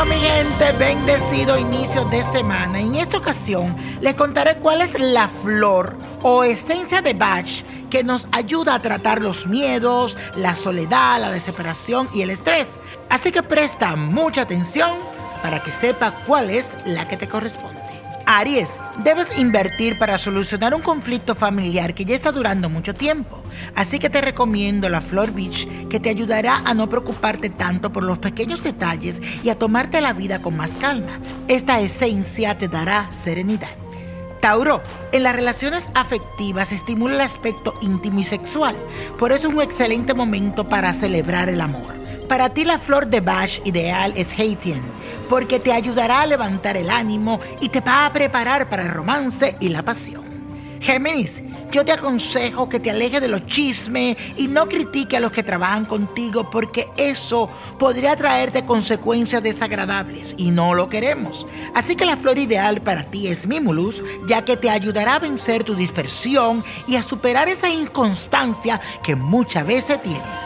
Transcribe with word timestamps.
gente, 0.00 0.72
bendecido 0.78 1.58
inicio 1.58 2.04
de 2.06 2.22
semana. 2.24 2.80
En 2.80 2.94
esta 2.94 3.18
ocasión 3.18 3.76
les 4.00 4.14
contaré 4.14 4.56
cuál 4.56 4.80
es 4.80 4.98
la 4.98 5.28
flor 5.28 5.94
o 6.22 6.44
esencia 6.44 7.02
de 7.02 7.12
Bach 7.12 7.62
que 7.90 8.02
nos 8.02 8.26
ayuda 8.32 8.74
a 8.74 8.80
tratar 8.80 9.20
los 9.20 9.46
miedos, 9.46 10.16
la 10.34 10.54
soledad, 10.54 11.20
la 11.20 11.30
desesperación 11.30 12.08
y 12.14 12.22
el 12.22 12.30
estrés. 12.30 12.68
Así 13.10 13.32
que 13.32 13.42
presta 13.42 13.94
mucha 13.94 14.42
atención 14.42 14.92
para 15.42 15.62
que 15.62 15.70
sepa 15.70 16.12
cuál 16.26 16.48
es 16.48 16.74
la 16.86 17.06
que 17.06 17.18
te 17.18 17.28
corresponde. 17.28 17.81
Aries, 18.26 18.70
debes 19.04 19.26
invertir 19.38 19.98
para 19.98 20.18
solucionar 20.18 20.74
un 20.74 20.82
conflicto 20.82 21.34
familiar 21.34 21.94
que 21.94 22.04
ya 22.04 22.14
está 22.14 22.32
durando 22.32 22.68
mucho 22.68 22.94
tiempo. 22.94 23.42
Así 23.74 23.98
que 23.98 24.10
te 24.10 24.20
recomiendo 24.20 24.88
la 24.88 25.00
Flor 25.00 25.32
Beach 25.32 25.68
que 25.88 26.00
te 26.00 26.10
ayudará 26.10 26.58
a 26.64 26.74
no 26.74 26.88
preocuparte 26.88 27.50
tanto 27.50 27.92
por 27.92 28.04
los 28.04 28.18
pequeños 28.18 28.62
detalles 28.62 29.20
y 29.42 29.50
a 29.50 29.58
tomarte 29.58 30.00
la 30.00 30.12
vida 30.12 30.40
con 30.40 30.56
más 30.56 30.72
calma. 30.72 31.18
Esta 31.48 31.80
esencia 31.80 32.58
te 32.58 32.68
dará 32.68 33.10
serenidad. 33.12 33.70
Tauro, 34.40 34.80
en 35.12 35.22
las 35.22 35.36
relaciones 35.36 35.86
afectivas 35.94 36.72
estimula 36.72 37.14
el 37.14 37.20
aspecto 37.20 37.74
íntimo 37.80 38.18
y 38.18 38.24
sexual. 38.24 38.74
Por 39.18 39.30
eso 39.30 39.48
es 39.48 39.54
un 39.54 39.62
excelente 39.62 40.14
momento 40.14 40.66
para 40.66 40.92
celebrar 40.92 41.48
el 41.48 41.60
amor. 41.60 42.01
Para 42.32 42.48
ti 42.48 42.64
la 42.64 42.78
flor 42.78 43.08
de 43.08 43.20
Bach 43.20 43.60
ideal 43.66 44.14
es 44.16 44.32
Haitian 44.32 44.80
porque 45.28 45.60
te 45.60 45.70
ayudará 45.70 46.22
a 46.22 46.26
levantar 46.26 46.78
el 46.78 46.88
ánimo 46.88 47.38
y 47.60 47.68
te 47.68 47.82
va 47.82 48.06
a 48.06 48.12
preparar 48.14 48.70
para 48.70 48.84
el 48.84 48.88
romance 48.88 49.54
y 49.60 49.68
la 49.68 49.82
pasión. 49.82 50.24
Géminis, 50.80 51.42
yo 51.70 51.84
te 51.84 51.92
aconsejo 51.92 52.70
que 52.70 52.80
te 52.80 52.90
alejes 52.90 53.20
de 53.20 53.28
los 53.28 53.44
chismes 53.44 54.16
y 54.38 54.48
no 54.48 54.66
critique 54.66 55.18
a 55.18 55.20
los 55.20 55.30
que 55.30 55.42
trabajan 55.42 55.84
contigo 55.84 56.48
porque 56.50 56.88
eso 56.96 57.50
podría 57.78 58.16
traerte 58.16 58.64
consecuencias 58.64 59.42
desagradables 59.42 60.34
y 60.38 60.50
no 60.52 60.72
lo 60.72 60.88
queremos. 60.88 61.46
Así 61.74 61.96
que 61.96 62.06
la 62.06 62.16
flor 62.16 62.38
ideal 62.38 62.80
para 62.80 63.04
ti 63.04 63.26
es 63.28 63.46
Mimulus, 63.46 64.02
ya 64.26 64.42
que 64.42 64.56
te 64.56 64.70
ayudará 64.70 65.16
a 65.16 65.18
vencer 65.18 65.64
tu 65.64 65.74
dispersión 65.74 66.64
y 66.88 66.96
a 66.96 67.02
superar 67.02 67.50
esa 67.50 67.68
inconstancia 67.68 68.80
que 69.04 69.16
muchas 69.16 69.66
veces 69.66 70.00
tienes. 70.00 70.40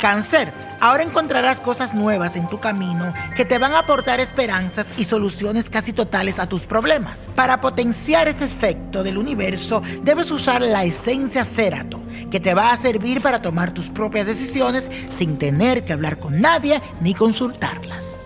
Cáncer, 0.00 0.65
Ahora 0.80 1.02
encontrarás 1.02 1.60
cosas 1.60 1.94
nuevas 1.94 2.36
en 2.36 2.48
tu 2.48 2.60
camino 2.60 3.12
que 3.34 3.44
te 3.44 3.58
van 3.58 3.72
a 3.72 3.80
aportar 3.80 4.20
esperanzas 4.20 4.86
y 4.96 5.04
soluciones 5.04 5.70
casi 5.70 5.92
totales 5.92 6.38
a 6.38 6.48
tus 6.48 6.62
problemas. 6.62 7.20
Para 7.34 7.60
potenciar 7.60 8.28
este 8.28 8.44
efecto 8.44 9.02
del 9.02 9.16
universo, 9.18 9.82
debes 10.02 10.30
usar 10.30 10.60
la 10.60 10.84
esencia 10.84 11.44
Cerato, 11.44 12.00
que 12.30 12.40
te 12.40 12.54
va 12.54 12.72
a 12.72 12.76
servir 12.76 13.22
para 13.22 13.40
tomar 13.40 13.72
tus 13.72 13.90
propias 13.90 14.26
decisiones 14.26 14.90
sin 15.10 15.38
tener 15.38 15.84
que 15.84 15.92
hablar 15.94 16.18
con 16.18 16.40
nadie 16.40 16.82
ni 17.00 17.14
consultarlas. 17.14 18.18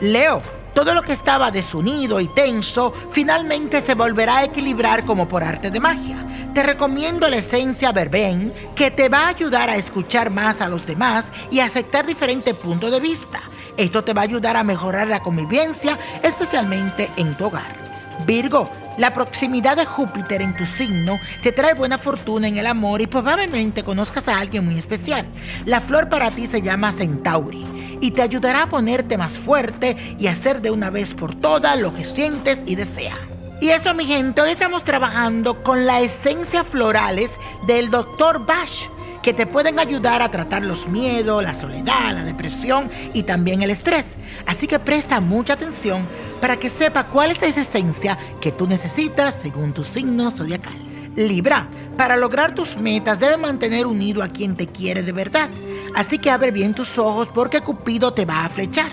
Leo, 0.00 0.42
todo 0.76 0.92
lo 0.92 1.00
que 1.00 1.14
estaba 1.14 1.50
desunido 1.50 2.20
y 2.20 2.28
tenso 2.28 2.92
finalmente 3.10 3.80
se 3.80 3.94
volverá 3.94 4.36
a 4.36 4.44
equilibrar 4.44 5.06
como 5.06 5.26
por 5.26 5.42
arte 5.42 5.70
de 5.70 5.80
magia. 5.80 6.18
Te 6.52 6.62
recomiendo 6.62 7.30
la 7.30 7.38
esencia 7.38 7.92
Verben 7.92 8.52
que 8.74 8.90
te 8.90 9.08
va 9.08 9.20
a 9.20 9.28
ayudar 9.28 9.70
a 9.70 9.76
escuchar 9.76 10.28
más 10.28 10.60
a 10.60 10.68
los 10.68 10.84
demás 10.84 11.32
y 11.50 11.60
aceptar 11.60 12.04
diferentes 12.04 12.54
puntos 12.54 12.92
de 12.92 13.00
vista. 13.00 13.40
Esto 13.78 14.04
te 14.04 14.12
va 14.12 14.20
a 14.20 14.24
ayudar 14.24 14.54
a 14.58 14.64
mejorar 14.64 15.08
la 15.08 15.20
convivencia, 15.20 15.98
especialmente 16.22 17.10
en 17.16 17.34
tu 17.38 17.46
hogar. 17.46 17.74
Virgo, 18.26 18.68
la 18.98 19.14
proximidad 19.14 19.78
de 19.78 19.86
Júpiter 19.86 20.42
en 20.42 20.54
tu 20.54 20.66
signo 20.66 21.18
te 21.42 21.52
trae 21.52 21.72
buena 21.72 21.96
fortuna 21.96 22.48
en 22.48 22.58
el 22.58 22.66
amor 22.66 23.00
y 23.00 23.06
probablemente 23.06 23.82
conozcas 23.82 24.28
a 24.28 24.38
alguien 24.38 24.66
muy 24.66 24.76
especial. 24.76 25.24
La 25.64 25.80
flor 25.80 26.10
para 26.10 26.30
ti 26.30 26.46
se 26.46 26.60
llama 26.60 26.92
Centauri 26.92 27.75
y 28.00 28.12
te 28.12 28.22
ayudará 28.22 28.64
a 28.64 28.68
ponerte 28.68 29.18
más 29.18 29.38
fuerte 29.38 29.96
y 30.18 30.26
hacer 30.26 30.60
de 30.60 30.70
una 30.70 30.90
vez 30.90 31.14
por 31.14 31.34
todas 31.34 31.78
lo 31.80 31.94
que 31.94 32.04
sientes 32.04 32.62
y 32.66 32.74
deseas. 32.74 33.16
Y 33.60 33.70
eso, 33.70 33.94
mi 33.94 34.04
gente, 34.04 34.42
hoy 34.42 34.50
estamos 34.50 34.84
trabajando 34.84 35.62
con 35.62 35.86
la 35.86 36.00
esencia 36.00 36.62
florales 36.62 37.30
del 37.66 37.90
Dr. 37.90 38.44
Bash, 38.44 38.86
que 39.22 39.32
te 39.32 39.46
pueden 39.46 39.78
ayudar 39.78 40.20
a 40.20 40.30
tratar 40.30 40.62
los 40.62 40.86
miedos, 40.88 41.42
la 41.42 41.54
soledad, 41.54 42.12
la 42.12 42.22
depresión 42.22 42.90
y 43.14 43.22
también 43.22 43.62
el 43.62 43.70
estrés. 43.70 44.08
Así 44.46 44.66
que 44.66 44.78
presta 44.78 45.20
mucha 45.20 45.54
atención 45.54 46.02
para 46.40 46.58
que 46.58 46.68
sepa 46.68 47.06
cuál 47.06 47.30
es 47.30 47.42
esa 47.42 47.62
esencia 47.62 48.18
que 48.40 48.52
tú 48.52 48.66
necesitas 48.66 49.34
según 49.40 49.72
tu 49.72 49.84
signo 49.84 50.30
zodiacal. 50.30 50.74
Libra, 51.16 51.66
para 51.96 52.18
lograr 52.18 52.54
tus 52.54 52.76
metas 52.76 53.18
debes 53.18 53.38
mantener 53.38 53.86
unido 53.86 54.22
a 54.22 54.28
quien 54.28 54.54
te 54.54 54.66
quiere 54.66 55.02
de 55.02 55.12
verdad. 55.12 55.48
Así 55.96 56.18
que 56.18 56.30
abre 56.30 56.50
bien 56.50 56.74
tus 56.74 56.98
ojos 56.98 57.30
porque 57.32 57.62
Cupido 57.62 58.12
te 58.12 58.26
va 58.26 58.44
a 58.44 58.50
flechar. 58.50 58.92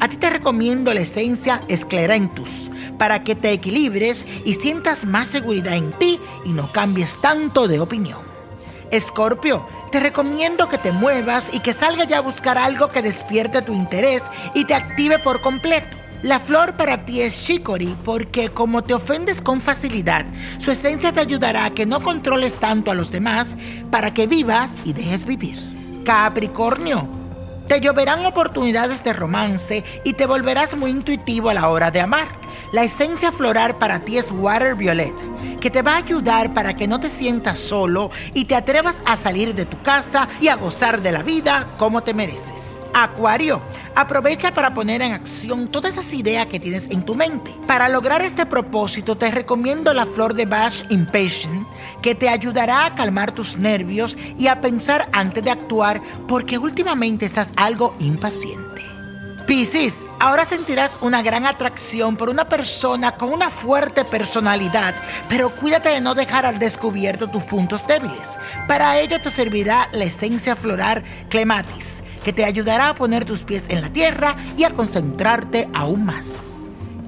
A 0.00 0.08
ti 0.08 0.16
te 0.16 0.30
recomiendo 0.30 0.92
la 0.92 1.02
esencia 1.02 1.60
Esclerentus 1.68 2.72
para 2.98 3.22
que 3.22 3.36
te 3.36 3.52
equilibres 3.52 4.26
y 4.44 4.54
sientas 4.54 5.04
más 5.04 5.28
seguridad 5.28 5.76
en 5.76 5.92
ti 5.92 6.18
y 6.44 6.48
no 6.48 6.72
cambies 6.72 7.20
tanto 7.22 7.68
de 7.68 7.78
opinión. 7.78 8.18
Escorpio, 8.90 9.64
te 9.92 10.00
recomiendo 10.00 10.68
que 10.68 10.78
te 10.78 10.90
muevas 10.90 11.50
y 11.52 11.60
que 11.60 11.72
salgas 11.72 12.08
ya 12.08 12.18
a 12.18 12.22
buscar 12.22 12.58
algo 12.58 12.88
que 12.88 13.02
despierte 13.02 13.62
tu 13.62 13.72
interés 13.72 14.24
y 14.52 14.64
te 14.64 14.74
active 14.74 15.20
por 15.20 15.40
completo. 15.42 15.96
La 16.24 16.40
flor 16.40 16.76
para 16.76 17.04
ti 17.04 17.20
es 17.20 17.44
chicory 17.44 17.96
porque 18.04 18.48
como 18.48 18.82
te 18.82 18.94
ofendes 18.94 19.40
con 19.40 19.60
facilidad, 19.60 20.26
su 20.58 20.72
esencia 20.72 21.12
te 21.12 21.20
ayudará 21.20 21.66
a 21.66 21.70
que 21.70 21.86
no 21.86 22.02
controles 22.02 22.56
tanto 22.56 22.90
a 22.90 22.96
los 22.96 23.12
demás 23.12 23.56
para 23.92 24.12
que 24.12 24.26
vivas 24.26 24.72
y 24.84 24.92
dejes 24.94 25.24
vivir. 25.24 25.79
Capricornio, 26.10 27.06
te 27.68 27.80
lloverán 27.80 28.26
oportunidades 28.26 29.04
de 29.04 29.12
romance 29.12 29.84
y 30.02 30.14
te 30.14 30.26
volverás 30.26 30.76
muy 30.76 30.90
intuitivo 30.90 31.50
a 31.50 31.54
la 31.54 31.68
hora 31.68 31.92
de 31.92 32.00
amar. 32.00 32.26
La 32.72 32.82
esencia 32.82 33.30
floral 33.30 33.76
para 33.76 34.00
ti 34.00 34.18
es 34.18 34.32
Water 34.32 34.74
Violet, 34.74 35.14
que 35.60 35.70
te 35.70 35.82
va 35.82 35.92
a 35.92 35.98
ayudar 35.98 36.52
para 36.52 36.74
que 36.74 36.88
no 36.88 36.98
te 36.98 37.08
sientas 37.08 37.60
solo 37.60 38.10
y 38.34 38.46
te 38.46 38.56
atrevas 38.56 39.00
a 39.06 39.14
salir 39.14 39.54
de 39.54 39.66
tu 39.66 39.80
casa 39.82 40.28
y 40.40 40.48
a 40.48 40.56
gozar 40.56 41.00
de 41.00 41.12
la 41.12 41.22
vida 41.22 41.68
como 41.78 42.02
te 42.02 42.12
mereces. 42.12 42.80
Acuario, 42.92 43.60
aprovecha 43.94 44.52
para 44.52 44.74
poner 44.74 45.02
en 45.02 45.12
acción 45.12 45.68
todas 45.68 45.92
esas 45.92 46.12
ideas 46.12 46.46
que 46.46 46.58
tienes 46.58 46.90
en 46.90 47.04
tu 47.04 47.14
mente. 47.14 47.54
Para 47.68 47.88
lograr 47.88 48.20
este 48.22 48.46
propósito 48.46 49.16
te 49.16 49.30
recomiendo 49.30 49.94
la 49.94 50.06
flor 50.06 50.34
de 50.34 50.46
Bach 50.46 50.74
Impatient, 50.88 51.68
que 52.02 52.14
te 52.14 52.28
ayudará 52.28 52.86
a 52.86 52.94
calmar 52.94 53.32
tus 53.32 53.56
nervios 53.56 54.16
y 54.38 54.46
a 54.46 54.60
pensar 54.60 55.08
antes 55.12 55.44
de 55.44 55.50
actuar 55.50 56.00
porque 56.26 56.58
últimamente 56.58 57.26
estás 57.26 57.50
algo 57.56 57.94
impaciente. 58.00 58.82
Piscis, 59.46 59.96
ahora 60.20 60.44
sentirás 60.44 60.92
una 61.00 61.22
gran 61.22 61.44
atracción 61.44 62.16
por 62.16 62.28
una 62.28 62.48
persona 62.48 63.16
con 63.16 63.32
una 63.32 63.50
fuerte 63.50 64.04
personalidad, 64.04 64.94
pero 65.28 65.50
cuídate 65.50 65.88
de 65.88 66.00
no 66.00 66.14
dejar 66.14 66.46
al 66.46 66.60
descubierto 66.60 67.26
tus 67.26 67.42
puntos 67.42 67.84
débiles. 67.86 68.36
Para 68.68 69.00
ello 69.00 69.20
te 69.20 69.30
servirá 69.30 69.88
la 69.90 70.04
esencia 70.04 70.54
floral 70.54 71.02
Clematis 71.28 72.00
que 72.24 72.32
te 72.32 72.44
ayudará 72.44 72.90
a 72.90 72.94
poner 72.94 73.24
tus 73.24 73.44
pies 73.44 73.64
en 73.68 73.80
la 73.80 73.88
tierra 73.90 74.36
y 74.56 74.64
a 74.64 74.70
concentrarte 74.70 75.68
aún 75.74 76.04
más. 76.04 76.44